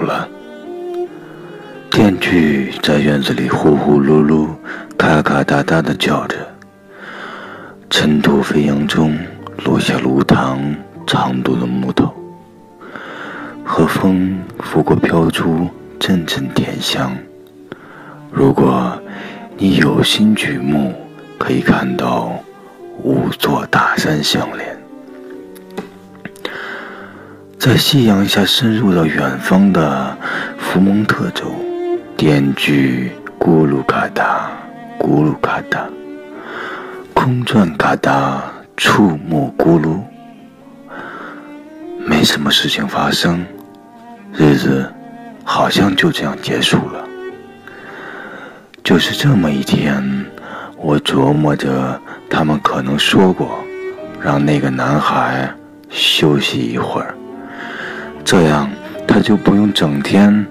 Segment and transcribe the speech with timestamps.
[0.00, 0.28] 了。
[1.90, 4.48] 电锯在院子里呼呼噜噜、
[4.96, 6.36] 咔咔哒哒的叫着，
[7.90, 9.18] 尘土飞扬中
[9.64, 10.58] 落下炉膛
[11.06, 12.14] 长度的木头，
[13.64, 15.68] 和风拂过飘出
[15.98, 17.14] 阵阵甜香。
[18.30, 18.96] 如果
[19.58, 20.94] 你有心举目，
[21.38, 22.32] 可以看到
[23.02, 24.69] 五座大山相连。
[27.60, 30.16] 在夕阳下深入到远方的
[30.56, 31.44] 福蒙特州，
[32.16, 34.48] 电锯咕噜咔嗒，
[34.98, 35.80] 咕噜咔嗒，
[37.12, 38.40] 空转咔嗒，
[38.78, 40.00] 触目咕噜，
[41.98, 43.44] 没什么事情发生，
[44.32, 44.90] 日子
[45.44, 47.06] 好像就这样结束了。
[48.82, 50.02] 就是这么一天，
[50.78, 52.00] 我琢磨着，
[52.30, 53.62] 他们可能说过，
[54.18, 55.52] 让那个男孩
[55.90, 57.14] 休息一会儿。
[58.30, 58.70] 这样，
[59.08, 60.46] 他就不用整天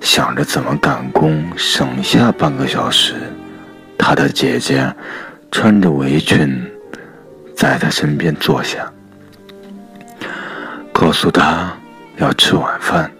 [0.00, 3.16] 想着怎么赶工，省下半个小时。
[3.98, 4.90] 他的姐姐
[5.50, 6.64] 穿着围裙，
[7.54, 8.90] 在他身边坐下，
[10.90, 11.70] 告诉他
[12.16, 13.10] 要吃晚饭。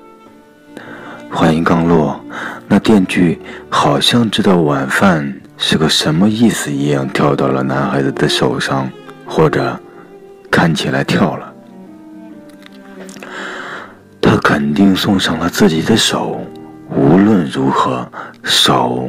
[1.31, 2.19] 话音刚落，
[2.67, 8.91] 那电锯好像知道晚饭是个什么意思一样，跳到了男孩子的手上，
[9.27, 9.79] 或者
[10.51, 11.48] 看起来跳了。
[14.29, 16.39] 他肯定送上了自己的手，
[16.95, 18.07] 无论如何，
[18.43, 19.09] 手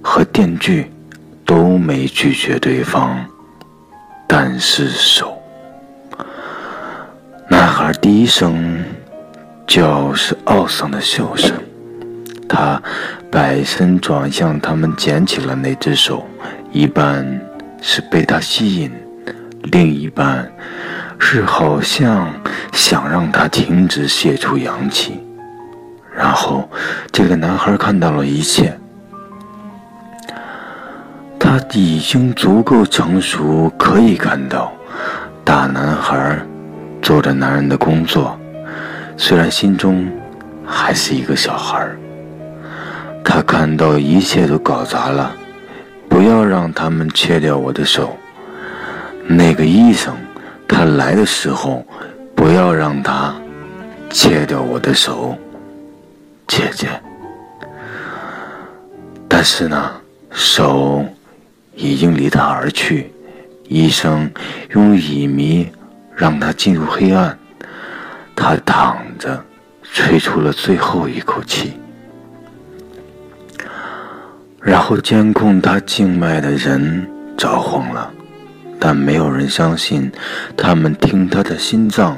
[0.00, 0.90] 和电锯
[1.44, 3.22] 都没拒绝对方，
[4.26, 5.36] 但是手。
[7.50, 8.82] 男孩第一声
[9.66, 11.52] 叫是懊丧的笑声，
[12.48, 12.82] 他
[13.30, 16.26] 摆身转向他们，捡起了那只手，
[16.72, 17.26] 一半
[17.82, 18.90] 是被他吸引，
[19.64, 20.50] 另一半。
[21.28, 22.32] 是好像
[22.72, 25.20] 想让他停止泄出阳气，
[26.16, 26.70] 然后
[27.10, 28.78] 这个男孩看到了一切。
[31.36, 34.72] 他已经足够成熟，可以看到
[35.42, 36.38] 大男孩
[37.02, 38.38] 做着男人的工作，
[39.16, 40.08] 虽然心中
[40.64, 41.88] 还是一个小孩。
[43.24, 45.34] 他看到一切都搞砸了，
[46.08, 48.16] 不要让他们切掉我的手。
[49.26, 50.14] 那个医生。
[50.68, 51.84] 他来的时候，
[52.34, 53.34] 不要让他
[54.10, 55.36] 切掉我的手，
[56.46, 56.88] 姐姐。
[59.28, 59.92] 但是呢，
[60.30, 61.04] 手
[61.74, 63.12] 已经离他而去。
[63.68, 64.30] 医生
[64.70, 65.66] 用乙醚
[66.14, 67.36] 让他进入黑暗，
[68.34, 69.42] 他躺着，
[69.82, 71.72] 吹出了最后一口气。
[74.60, 78.12] 然后监控他静脉的人着慌了。
[78.88, 80.12] 但没有人相信，
[80.56, 82.16] 他们听他的心脏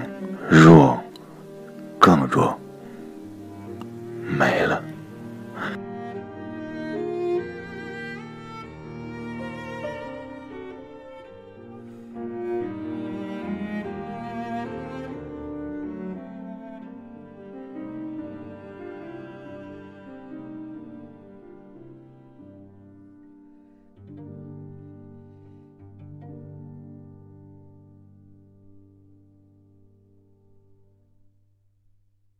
[0.50, 1.02] 弱，
[1.98, 2.60] 更弱，
[4.38, 4.82] 没了。